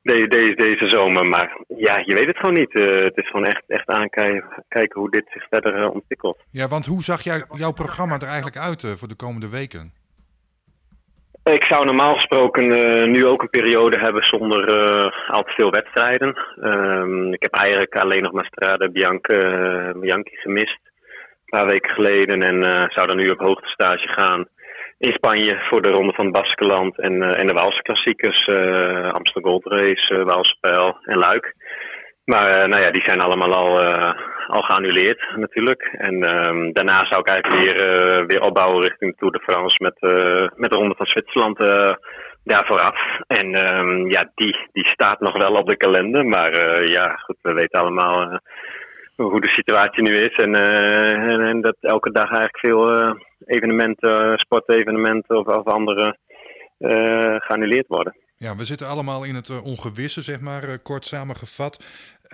deze, 0.03 0.89
zomer. 0.89 1.29
Maar 1.29 1.57
ja, 1.67 2.03
je 2.05 2.15
weet 2.15 2.27
het 2.27 2.37
gewoon 2.37 2.55
niet. 2.55 2.73
het 2.73 3.17
is 3.17 3.31
gewoon 3.31 3.47
echt, 3.47 3.63
echt 3.67 3.89
aankijken 3.89 4.65
kijken 4.69 5.01
hoe 5.01 5.11
dit 5.11 5.25
zich 5.31 5.47
verder 5.51 5.91
ontwikkelt. 5.91 6.45
Ja, 6.51 6.69
want 6.69 6.87
hoe 6.87 7.03
zag 7.03 7.23
jij, 7.23 7.45
jouw 7.49 7.73
programma 7.73 8.15
er 8.15 8.27
eigenlijk 8.27 8.57
uit 8.57 8.99
voor 8.99 9.09
de 9.09 9.17
komende 9.17 9.49
weken? 9.49 9.93
Ik 11.53 11.65
zou 11.65 11.85
normaal 11.85 12.15
gesproken 12.15 12.65
nu 13.11 13.27
ook 13.27 13.43
een 13.43 13.51
periode 13.51 13.99
hebben 13.99 14.27
zonder 14.27 14.61
al 15.29 15.43
te 15.43 15.53
veel 15.53 15.71
wedstrijden. 15.71 16.37
Ehm, 16.61 17.33
ik 17.33 17.43
heb 17.43 17.55
eigenlijk 17.55 17.97
alleen 17.97 18.23
nog 18.23 18.33
maar 18.33 18.45
Strade 18.45 18.91
Bianca, 18.91 19.93
Bianchi 19.93 20.37
gemist 20.37 20.79
paar 21.49 21.67
weken 21.67 21.91
geleden. 21.91 22.43
En 22.43 22.91
zou 22.91 23.07
dan 23.07 23.17
nu 23.17 23.31
op 23.31 23.39
hoogtestage 23.39 24.09
gaan 24.09 24.47
in 24.99 25.13
Spanje 25.13 25.59
voor 25.69 25.83
de 25.83 25.91
Ronde 25.91 26.13
van 26.13 26.31
Baskeland 26.31 26.99
en, 26.99 27.23
en 27.23 27.47
de 27.47 27.53
Waalse 27.53 27.83
klassiekers. 27.83 28.47
Amsterdam 29.13 29.51
Gold 29.51 29.65
Race, 29.65 30.15
uh, 30.15 30.25
Waalspijl 30.25 30.99
en 31.03 31.19
Luik. 31.19 31.55
Maar 32.29 32.69
nou 32.69 32.85
ja, 32.85 32.91
die 32.91 33.03
zijn 33.07 33.21
allemaal 33.21 33.53
al, 33.53 33.81
al 34.47 34.63
geannuleerd 34.63 35.23
natuurlijk. 35.37 35.83
En 35.99 36.15
um, 36.49 36.73
daarna 36.73 37.05
zou 37.05 37.21
ik 37.21 37.29
eigenlijk 37.29 37.63
weer, 37.63 38.27
weer 38.27 38.41
opbouwen 38.41 38.83
richting 38.83 39.17
Tour 39.17 39.33
de 39.33 39.43
France 39.43 39.77
met, 39.83 39.97
met 40.57 40.71
de 40.71 40.77
Ronde 40.77 40.95
van 40.97 41.07
Zwitserland 41.07 41.59
daar 42.45 42.67
vooraf. 42.67 42.97
En 43.27 43.77
um, 43.77 44.11
ja, 44.11 44.31
die, 44.35 44.57
die 44.73 44.89
staat 44.89 45.21
nog 45.21 45.37
wel 45.37 45.53
op 45.53 45.69
de 45.69 45.77
kalender. 45.77 46.27
Maar 46.27 46.85
ja, 46.91 47.17
goed, 47.17 47.37
we 47.43 47.53
weten 47.53 47.81
allemaal 47.81 48.41
hoe 49.17 49.41
de 49.41 49.51
situatie 49.51 50.03
nu 50.03 50.11
is. 50.11 50.35
En, 50.37 50.55
en, 51.41 51.61
dat 51.61 51.77
elke 51.81 52.11
dag 52.13 52.29
eigenlijk 52.29 52.59
veel 52.59 53.15
evenementen, 53.47 54.39
sportevenementen 54.39 55.37
of, 55.39 55.47
of 55.47 55.65
andere 55.65 56.17
geannuleerd 57.39 57.87
worden. 57.87 58.15
Ja, 58.39 58.57
we 58.57 58.65
zitten 58.65 58.87
allemaal 58.87 59.25
in 59.25 59.35
het 59.35 59.61
ongewisse, 59.63 60.23
zeg 60.23 60.41
maar, 60.41 60.79
kort 60.79 61.05
samengevat. 61.05 61.85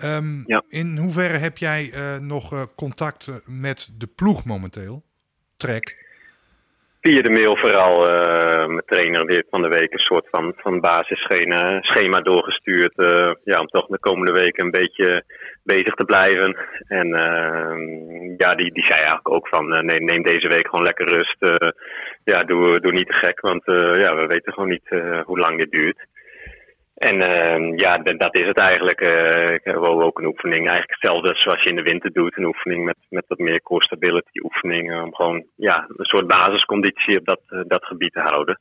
Um, 0.03 0.43
ja. 0.45 0.63
In 0.67 0.97
hoeverre 0.97 1.37
heb 1.37 1.57
jij 1.57 1.91
nog 2.21 2.75
contact 2.75 3.41
met 3.45 3.93
de 3.97 4.07
ploeg 4.15 4.45
momenteel? 4.45 5.03
Trek? 5.57 6.03
Via 7.01 7.21
de 7.21 7.29
mail 7.29 7.57
vooral. 7.57 7.99
mijn 8.67 8.83
trainer 8.85 9.25
die 9.25 9.35
heeft 9.35 9.49
van 9.49 9.61
de 9.61 9.67
week 9.67 9.93
een 9.93 9.99
soort 9.99 10.27
van, 10.29 10.53
van 10.57 10.79
basisschema 10.79 12.21
doorgestuurd. 12.21 12.93
ja, 13.43 13.59
om 13.59 13.67
toch 13.67 13.87
de 13.87 13.99
komende 13.99 14.31
weken 14.31 14.65
een 14.65 14.71
beetje 14.71 15.23
bezig 15.65 15.93
te 15.93 16.05
blijven. 16.05 16.57
En 16.87 17.07
uh, 17.07 18.37
ja, 18.37 18.55
die, 18.55 18.73
die 18.73 18.85
zei 18.85 18.97
eigenlijk 18.97 19.29
ook 19.29 19.47
van 19.47 19.73
uh, 19.73 19.79
neem, 19.79 20.05
neem 20.05 20.23
deze 20.23 20.47
week 20.47 20.67
gewoon 20.67 20.85
lekker 20.85 21.07
rust. 21.07 21.37
Uh, 22.25 22.35
ja, 22.35 22.43
doe, 22.43 22.79
doe 22.79 22.91
niet 22.91 23.07
te 23.07 23.13
gek, 23.13 23.39
want 23.39 23.67
uh, 23.67 23.99
ja, 23.99 24.15
we 24.15 24.25
weten 24.25 24.53
gewoon 24.53 24.69
niet 24.69 24.89
hoe 25.25 25.39
lang 25.39 25.59
dit 25.59 25.71
duurt. 25.71 26.07
En 26.95 27.21
ehm, 27.21 27.77
ja, 27.77 27.97
dat 27.97 28.39
is 28.39 28.47
het 28.47 28.59
eigenlijk. 28.59 29.01
ik 29.51 29.63
heb 29.63 29.75
ook 29.75 30.19
een 30.19 30.25
oefening, 30.25 30.67
eigenlijk 30.67 30.91
hetzelfde 30.99 31.35
zoals 31.35 31.63
je 31.63 31.69
in 31.69 31.75
de 31.75 31.81
winter 31.81 32.11
doet. 32.13 32.37
Een 32.37 32.45
oefening 32.45 32.85
met, 32.85 32.97
met 33.09 33.25
wat 33.27 33.37
meer 33.37 33.61
core 33.61 33.83
stability 33.83 34.39
oefeningen. 34.39 35.03
Om 35.03 35.15
gewoon 35.15 35.45
ja, 35.55 35.85
een 35.95 36.05
soort 36.05 36.27
basisconditie 36.27 37.19
op 37.19 37.25
dat, 37.25 37.41
dat 37.67 37.85
gebied 37.85 38.13
te 38.13 38.19
houden. 38.19 38.59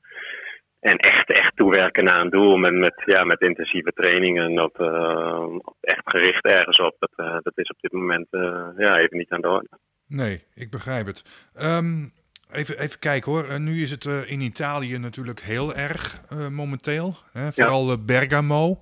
En 0.91 0.97
echt, 0.97 1.33
echt 1.33 1.57
toewerken 1.57 2.05
naar 2.05 2.21
een 2.21 2.31
doel 2.31 2.57
met, 2.57 2.75
met, 2.75 3.03
ja, 3.05 3.25
met 3.25 3.41
intensieve 3.41 3.93
trainingen. 3.93 4.55
Dat, 4.55 4.75
uh, 4.81 5.47
echt 5.81 6.03
gericht 6.05 6.45
ergens 6.45 6.79
op. 6.79 6.97
Dat, 6.99 7.11
uh, 7.17 7.37
dat 7.43 7.59
is 7.59 7.69
op 7.69 7.81
dit 7.81 7.93
moment 7.93 8.27
uh, 8.31 8.69
ja, 8.77 8.97
even 8.97 9.17
niet 9.17 9.31
aan 9.31 9.41
de 9.41 9.49
orde. 9.49 9.69
Nee, 10.07 10.45
ik 10.55 10.71
begrijp 10.71 11.07
het. 11.07 11.23
Um, 11.63 12.13
even, 12.55 12.79
even 12.79 12.99
kijken 12.99 13.33
hoor. 13.33 13.61
nu 13.61 13.83
is 13.83 13.91
het 13.91 14.05
in 14.05 14.41
Italië 14.41 14.99
natuurlijk 14.99 15.41
heel 15.41 15.75
erg 15.75 16.21
momenteel. 16.51 17.17
Hè? 17.33 17.53
Vooral 17.53 18.05
Bergamo. 18.05 18.81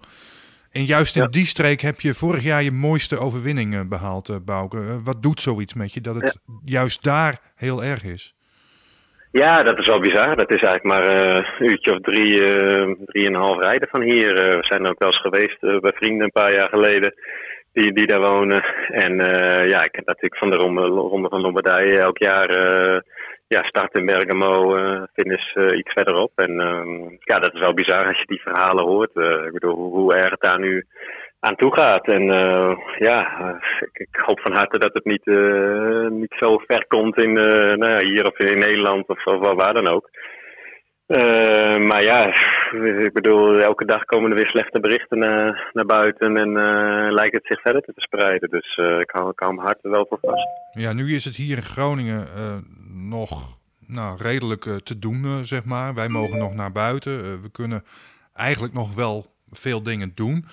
En 0.72 0.84
juist 0.84 1.16
in 1.16 1.26
die 1.30 1.46
streek 1.46 1.80
heb 1.80 2.00
je 2.00 2.14
vorig 2.14 2.42
jaar 2.42 2.62
je 2.62 2.72
mooiste 2.72 3.18
overwinning 3.18 3.88
behaald, 3.88 4.44
Bouke. 4.44 5.02
wat 5.04 5.22
doet 5.22 5.40
zoiets 5.40 5.74
met 5.74 5.92
je 5.94 6.00
dat 6.00 6.20
het 6.20 6.38
juist 6.64 7.04
daar 7.04 7.38
heel 7.54 7.84
erg 7.84 8.04
is? 8.04 8.34
Ja, 9.32 9.62
dat 9.62 9.78
is 9.78 9.86
wel 9.86 10.00
bizar. 10.00 10.36
Dat 10.36 10.50
is 10.50 10.60
eigenlijk 10.62 10.84
maar 10.84 11.06
uh, 11.06 11.46
een 11.58 11.66
uurtje 11.66 11.92
of 11.92 12.00
drie, 12.00 12.40
uh, 12.40 12.94
drieënhalf 13.04 13.62
rijden 13.62 13.88
van 13.90 14.02
hier. 14.02 14.30
Uh, 14.30 14.52
we 14.52 14.64
zijn 14.64 14.86
ook 14.88 14.98
wel 14.98 15.08
eens 15.08 15.20
geweest 15.20 15.60
bij 15.60 15.92
vrienden 15.94 16.24
een 16.24 16.42
paar 16.42 16.52
jaar 16.52 16.68
geleden 16.68 17.14
die, 17.72 17.92
die 17.92 18.06
daar 18.06 18.20
wonen. 18.20 18.64
En 18.88 19.16
ja, 19.68 19.84
ik 19.84 19.94
heb 19.94 20.06
natuurlijk 20.06 20.36
van 20.36 20.50
de 20.50 20.56
Ronde, 20.56 20.80
ronde 20.82 21.28
van 21.28 21.40
Lombardije 21.40 21.98
elk 21.98 22.18
jaar 22.18 22.48
ja, 23.52 23.62
start 23.62 23.94
in 23.94 24.06
Bergamo, 24.06 24.76
finish 25.12 25.54
iets 25.54 25.92
verderop. 25.92 26.32
En 26.34 26.60
ehm, 26.60 27.16
ja, 27.20 27.38
dat 27.38 27.54
is 27.54 27.60
wel 27.60 27.74
bizar 27.74 28.06
als 28.06 28.18
je 28.18 28.26
die 28.26 28.40
verhalen 28.40 28.84
hoort. 28.84 29.16
ik 29.46 29.52
bedoel, 29.52 29.74
hoe, 29.74 29.92
hoe 29.94 30.14
erg 30.14 30.30
het 30.30 30.40
daar 30.40 30.58
nu 30.58 30.86
aan 31.46 31.56
toe 31.56 31.74
gaat. 31.74 32.06
En 32.06 32.22
uh, 32.22 32.72
ja, 32.98 33.18
ik, 33.92 34.08
hoop 34.26 34.40
van 34.40 34.52
harte 34.52 34.78
dat 34.78 34.92
het 34.92 35.04
niet, 35.04 35.26
uh, 35.26 36.08
niet 36.08 36.34
zo 36.38 36.58
ver 36.66 36.84
komt 36.88 37.16
in, 37.16 37.30
uh, 37.30 37.72
nou 37.74 37.92
ja, 37.92 37.98
hier 37.98 38.26
of 38.26 38.38
in 38.38 38.58
Nederland 38.58 39.08
of, 39.08 39.26
of 39.26 39.54
waar 39.54 39.74
dan 39.74 39.88
ook. 39.88 40.10
Maar 41.86 42.02
ja, 42.02 42.26
ik 42.98 43.12
bedoel, 43.12 43.60
elke 43.60 43.84
dag 43.84 44.04
komen 44.04 44.30
er 44.30 44.36
weer 44.36 44.46
slechte 44.46 44.80
berichten 44.80 45.18
naar, 45.18 45.70
naar 45.72 45.86
buiten 45.86 46.36
en 46.36 46.52
lijkt 47.12 47.34
het 47.34 47.46
zich 47.46 47.60
verder 47.60 47.82
te 47.82 47.92
verspreiden. 47.92 48.50
Dus 48.50 48.76
ik 48.76 49.10
hou, 49.10 49.30
ik 49.30 49.38
hou 49.38 49.54
mijn 49.54 49.66
hart 49.66 49.84
er 49.84 49.90
wel 49.90 50.06
voor 50.08 50.18
vast. 50.20 50.48
Ja, 50.72 50.92
nu 50.92 51.14
is 51.14 51.24
het 51.24 51.36
hier 51.36 51.56
in 51.56 51.62
Groningen 51.62 52.26
nog 53.10 53.58
nou, 53.86 54.18
redelijk 54.22 54.62
te 54.62 54.98
doen, 54.98 55.44
zeg 55.44 55.64
maar. 55.64 55.94
Wij 55.94 56.08
mogen 56.08 56.38
nog 56.38 56.54
naar 56.54 56.72
buiten. 56.72 57.42
we 57.42 57.50
kunnen 57.50 57.82
eigenlijk 58.34 58.74
nog 58.74 58.94
wel 58.94 59.26
veel 59.50 59.82
dingen 59.82 60.12
doen. 60.14 60.44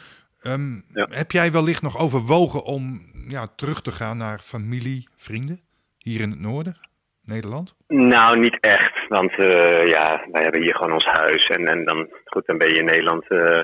Um, 0.44 0.84
Heb 0.94 1.32
jij 1.32 1.52
wellicht 1.52 1.82
nog 1.82 1.98
overwogen 1.98 2.64
om 2.64 3.02
ja, 3.28 3.48
terug 3.56 3.82
te 3.82 3.92
gaan 3.92 4.18
naar 4.18 4.40
familie, 4.40 5.08
vrienden 5.16 5.60
hier 5.98 6.22
in 6.22 6.30
het 6.30 6.40
noorden, 6.40 6.89
Nederland? 7.30 7.76
Nou, 7.88 8.40
niet 8.40 8.58
echt. 8.60 9.08
Want 9.08 9.32
uh, 9.38 9.86
ja, 9.86 10.26
wij 10.32 10.44
hebben 10.44 10.62
hier 10.62 10.76
gewoon 10.76 10.94
ons 10.94 11.06
huis. 11.06 11.48
En, 11.48 11.66
en 11.66 11.86
dan, 11.86 12.08
goed, 12.26 12.46
dan 12.46 12.58
ben 12.58 12.68
je 12.68 12.80
in 12.80 12.86
Nederland 12.86 13.26
uh, 13.30 13.60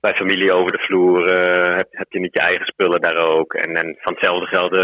bij 0.00 0.14
familie 0.14 0.52
over 0.52 0.72
de 0.72 0.84
vloer. 0.86 1.18
Uh, 1.26 1.76
heb, 1.76 1.88
heb 1.90 2.12
je 2.12 2.20
niet 2.20 2.34
je 2.34 2.40
eigen 2.40 2.66
spullen 2.66 3.00
daar 3.00 3.16
ook. 3.16 3.54
En, 3.54 3.76
en 3.76 3.96
van 4.00 4.12
hetzelfde 4.12 4.46
geld 4.46 4.74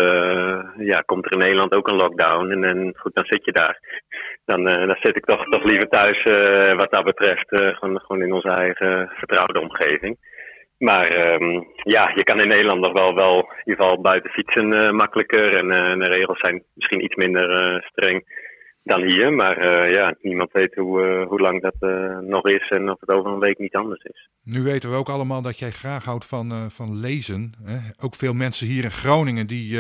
ja, 0.79 0.99
komt 0.99 1.25
er 1.25 1.33
in 1.33 1.39
Nederland 1.39 1.75
ook 1.75 1.89
een 1.89 1.97
lockdown. 1.97 2.51
En, 2.51 2.65
en 2.65 2.93
goed, 2.97 3.15
dan 3.15 3.25
zit 3.25 3.45
je 3.45 3.53
daar. 3.53 4.07
Dan, 4.45 4.65
dan 4.65 4.97
zit 5.01 5.17
ik 5.17 5.25
toch, 5.25 5.45
toch 5.45 5.65
liever 5.65 5.89
thuis 5.89 6.23
wat 6.75 6.93
dat 6.93 7.05
betreft. 7.05 7.47
gewoon, 7.49 8.01
gewoon 8.01 8.23
in 8.23 8.33
onze 8.33 8.49
eigen 8.49 9.13
vertrouwde 9.15 9.61
omgeving. 9.61 10.17
Maar 10.79 11.33
um, 11.35 11.67
ja, 11.75 12.13
je 12.15 12.25
kan 12.25 12.41
in 12.41 12.49
Nederland 12.49 12.81
nog 12.81 12.93
wel, 12.93 13.15
wel 13.15 13.37
in 13.37 13.63
ieder 13.65 13.83
geval 13.83 14.01
buiten 14.01 14.31
fietsen 14.31 14.75
uh, 14.75 14.91
makkelijker. 14.91 15.59
En 15.59 15.65
uh, 15.65 16.05
de 16.05 16.11
regels 16.11 16.39
zijn 16.41 16.63
misschien 16.75 17.05
iets 17.05 17.15
minder 17.15 17.75
uh, 17.75 17.83
streng 17.83 18.47
dan 18.83 19.03
hier. 19.03 19.33
Maar 19.33 19.91
ja, 19.91 20.15
niemand 20.23 20.53
weet 20.53 20.75
hoe, 20.75 21.25
hoe 21.29 21.41
lang 21.41 21.63
dat 21.63 21.75
nog 22.23 22.49
is 22.49 22.69
en 22.69 22.91
of 22.91 23.01
het 23.01 23.11
over 23.11 23.33
een 23.33 23.39
week 23.39 23.59
niet 23.59 23.75
anders 23.75 24.03
is. 24.03 24.29
Nu 24.43 24.63
weten 24.63 24.91
we 24.91 24.97
ook 24.97 25.09
allemaal 25.09 25.43
dat 25.43 25.59
jij 25.59 25.71
graag 25.71 26.05
houdt 26.05 26.27
van, 26.27 26.71
van 26.71 27.01
lezen. 27.01 27.53
Hè? 27.65 27.77
Ook 28.05 28.15
veel 28.15 28.33
mensen 28.33 28.67
hier 28.67 28.85
in 28.85 28.91
Groningen 28.91 29.47
die 29.47 29.79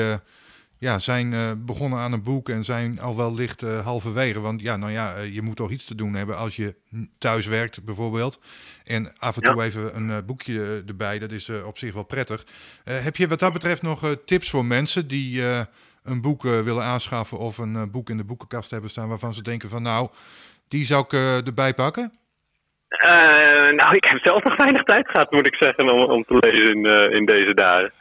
ja, 0.78 0.98
zijn 0.98 1.32
uh, 1.32 1.50
begonnen 1.56 1.98
aan 1.98 2.12
een 2.12 2.22
boek 2.22 2.48
en 2.48 2.64
zijn 2.64 3.00
al 3.00 3.16
wel 3.16 3.34
licht 3.34 3.62
uh, 3.62 3.84
halverwege. 3.84 4.40
Want 4.40 4.60
ja, 4.60 4.76
nou 4.76 4.92
ja, 4.92 5.16
uh, 5.16 5.34
je 5.34 5.42
moet 5.42 5.56
toch 5.56 5.70
iets 5.70 5.84
te 5.84 5.94
doen 5.94 6.14
hebben 6.14 6.36
als 6.36 6.56
je 6.56 6.74
thuis 7.18 7.46
werkt 7.46 7.84
bijvoorbeeld. 7.84 8.40
En 8.84 9.12
af 9.18 9.36
en 9.36 9.42
toe 9.42 9.62
even 9.62 9.96
een 9.96 10.26
boekje 10.26 10.82
erbij, 10.86 11.18
dat 11.18 11.30
is 11.30 11.50
op 11.64 11.78
zich 11.78 11.92
wel 11.92 12.02
prettig. 12.02 12.44
heb 12.84 13.16
je 13.16 13.28
wat 13.28 13.38
dat 13.38 13.52
betreft 13.52 13.82
nog 13.82 14.16
tips 14.24 14.50
voor 14.50 14.64
mensen 14.64 15.08
die 15.08 15.42
een 16.04 16.20
boek 16.20 16.42
willen 16.42 16.82
aanschaffen 16.82 17.38
of 17.38 17.58
een 17.58 17.90
boek 17.90 18.10
in 18.10 18.16
de 18.16 18.24
boekenkast 18.24 18.70
hebben 18.70 18.90
staan 18.90 19.08
waarvan 19.08 19.34
ze 19.34 19.42
denken 19.42 19.68
van 19.68 19.82
nou, 19.82 20.08
die 20.68 20.84
zou 20.84 21.04
ik 21.04 21.12
erbij 21.46 21.74
pakken? 21.74 22.12
nou, 23.76 23.94
ik 23.94 24.04
heb 24.04 24.18
zelf 24.18 24.44
nog 24.44 24.56
weinig 24.56 24.82
tijd 24.82 25.08
gehad, 25.08 25.32
moet 25.32 25.46
ik 25.46 25.54
zeggen, 25.54 25.92
om, 25.92 26.00
om 26.00 26.24
te 26.24 26.36
lezen 26.38 26.74
in, 26.74 27.12
in 27.12 27.24
deze 27.24 27.54
dagen. 27.54 27.92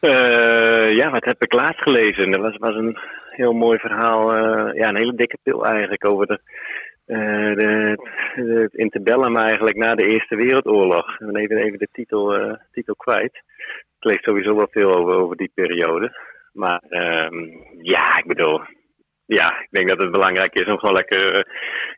Uh, 0.00 0.90
ja, 0.96 1.10
wat 1.10 1.24
heb 1.24 1.42
ik 1.42 1.52
laatst 1.52 1.82
gelezen? 1.82 2.32
Er 2.32 2.40
was, 2.40 2.56
was 2.56 2.74
een 2.74 2.98
heel 3.30 3.52
mooi 3.52 3.78
verhaal, 3.78 4.36
uh, 4.36 4.74
ja, 4.74 4.88
een 4.88 4.96
hele 4.96 5.14
dikke 5.14 5.38
pil 5.42 5.66
eigenlijk 5.66 6.12
over 6.12 6.26
de, 6.26 6.40
uh, 7.06 7.56
de, 7.56 7.96
het 8.60 8.74
interbellum 8.74 9.36
eigenlijk 9.36 9.76
na 9.76 9.94
de 9.94 10.06
Eerste 10.06 10.36
Wereldoorlog. 10.36 11.20
Even, 11.20 11.56
even 11.56 11.78
de 11.78 11.88
titel, 11.92 12.56
titel 12.72 12.94
kwijt. 12.94 13.34
Ik 13.98 14.10
lees 14.10 14.22
sowieso 14.22 14.56
wel 14.56 14.68
veel 14.70 14.94
over, 14.94 15.14
over 15.14 15.36
die 15.36 15.50
periode. 15.54 16.16
Maar 16.52 16.82
ehm, 16.88 17.46
ja, 17.82 18.18
ik 18.18 18.26
bedoel, 18.26 18.60
ja, 19.26 19.60
ik 19.60 19.68
denk 19.70 19.88
dat 19.88 20.02
het 20.02 20.10
belangrijk 20.10 20.54
is 20.54 20.66
om 20.66 20.78
gewoon 20.78 20.94
lekker 20.94 21.46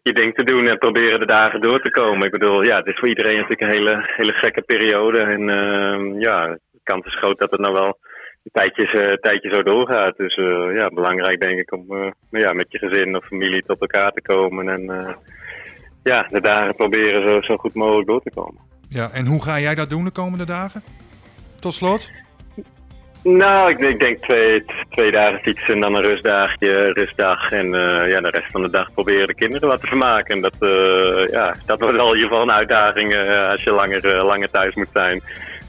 je 0.02 0.12
ding 0.12 0.35
te 0.35 0.45
doen 0.45 0.69
en 0.69 0.78
proberen 0.78 1.21
de 1.21 1.26
dagen 1.26 1.61
door 1.61 1.80
te 1.80 1.90
komen. 1.90 2.26
Ik 2.26 2.38
bedoel, 2.38 2.64
ja, 2.64 2.76
het 2.76 2.87
is 2.87 2.99
voor 2.99 3.09
iedereen 3.09 3.37
natuurlijk 3.37 3.61
een 3.61 3.78
hele, 3.78 4.12
hele 4.16 4.33
gekke 4.33 4.62
periode. 4.62 5.19
En 5.19 5.42
uh, 5.49 6.21
ja, 6.21 6.59
kans 6.82 7.06
is 7.06 7.18
groot 7.18 7.38
dat 7.38 7.50
het 7.50 7.60
nou 7.60 7.72
wel 7.72 7.99
een 8.42 8.50
tijdje, 8.52 9.18
tijdje 9.20 9.54
zo 9.54 9.62
doorgaat. 9.62 10.16
Dus 10.16 10.37
uh, 10.37 10.75
ja, 10.75 10.88
belangrijk 10.88 11.40
denk 11.40 11.58
ik 11.58 11.72
om 11.72 11.84
uh, 11.88 12.10
ja, 12.30 12.52
met 12.52 12.66
je 12.68 12.78
gezin 12.78 13.16
of 13.16 13.26
familie 13.26 13.62
tot 13.66 13.80
elkaar 13.80 14.10
te 14.10 14.22
komen. 14.22 14.68
En 14.68 15.16
ja, 16.02 16.26
de 16.30 16.40
dagen 16.40 16.75
proberen 16.75 17.28
zo, 17.28 17.40
zo 17.40 17.56
goed 17.56 17.75
mogelijk 17.75 18.08
door 18.08 18.22
te 18.22 18.30
komen. 18.34 18.60
Ja, 18.88 19.10
en 19.12 19.26
hoe 19.26 19.42
ga 19.42 19.58
jij 19.58 19.75
dat 19.75 19.88
doen 19.88 20.04
de 20.04 20.10
komende 20.10 20.44
dagen? 20.44 20.82
Tot 21.60 21.75
slot? 21.75 22.10
Nou, 23.22 23.70
ik, 23.70 23.78
ik 23.78 24.00
denk 24.00 24.18
twee, 24.18 24.64
twee 24.90 25.10
dagen 25.10 25.40
fietsen 25.40 25.75
en 25.75 25.80
dan 25.80 25.94
een 25.94 26.02
rustdagje, 26.02 26.92
rustdag. 26.92 27.52
En 27.52 27.66
ja, 28.08 28.20
de 28.20 28.30
rest 28.30 28.50
van 28.50 28.62
de 28.62 28.70
dag 28.70 28.92
proberen 28.92 29.26
de 29.26 29.34
kinderen 29.34 29.68
wat 29.68 29.80
te 29.80 29.87
vermaken. 29.87 30.34
En 30.34 30.40
dat, 30.40 30.56
ja, 31.30 31.54
dat 31.66 31.80
wordt 31.80 31.96
wel 31.96 32.08
in 32.08 32.14
ieder 32.14 32.28
geval 32.28 32.42
een 32.42 32.52
uitdaging 32.52 33.16
als 33.50 33.62
je 33.62 33.72
langer, 33.72 34.25
langer 34.25 34.50
thuis 34.50 34.75
moet 34.75 34.90
zijn 34.92 35.22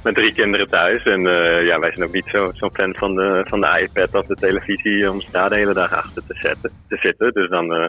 met 0.03 0.15
drie 0.15 0.33
kinderen 0.33 0.67
thuis. 0.67 1.03
En 1.03 1.21
uh, 1.21 1.65
ja, 1.65 1.79
wij 1.79 1.91
zijn 1.93 2.07
ook 2.07 2.13
niet 2.13 2.29
zo'n 2.31 2.51
zo 2.53 2.69
fan 2.69 2.95
van 2.97 3.15
de, 3.15 3.41
van 3.47 3.61
de 3.61 3.79
iPad 3.81 4.15
of 4.15 4.25
de 4.25 4.35
televisie 4.35 5.11
om 5.11 5.21
daar 5.31 5.49
de 5.49 5.55
hele 5.55 5.73
dag 5.73 5.93
achter 5.93 6.23
te, 6.27 6.35
zetten, 6.39 6.71
te 6.87 6.97
zitten. 7.01 7.33
Dus 7.33 7.49
dan 7.49 7.73
uh, 7.73 7.85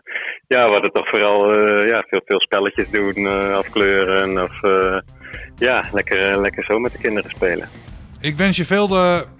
ja, 0.47 0.69
wordt 0.69 0.85
het 0.85 0.95
toch 0.95 1.09
vooral 1.09 1.59
uh, 1.59 1.88
ja, 1.88 2.04
veel, 2.09 2.23
veel 2.25 2.40
spelletjes 2.40 2.90
doen, 2.90 3.26
afkleuren 3.54 4.42
of 4.42 4.61
ja, 5.57 5.85
lekker, 5.92 6.40
lekker 6.40 6.64
zo 6.64 6.78
met 6.78 6.92
de 6.92 6.99
kinderen 6.99 7.31
spelen. 7.31 7.69
Ik 8.21 8.35
wens 8.35 8.57
je 8.57 8.64
veel 8.64 8.88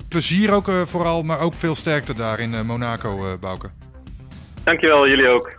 plezier 0.09 0.52
ook 0.52 0.71
vooral, 0.71 1.23
maar 1.23 1.41
ook 1.41 1.55
veel 1.55 1.75
sterkte 1.75 2.14
daar 2.14 2.41
in 2.41 2.67
Monaco, 2.67 3.38
Bouke. 3.41 3.69
Dankjewel, 4.64 5.09
jullie 5.09 5.29
ook. 5.29 5.55